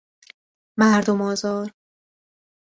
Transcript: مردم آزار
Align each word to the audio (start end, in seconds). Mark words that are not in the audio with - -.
مردم 0.79 1.21
آزار 1.21 1.71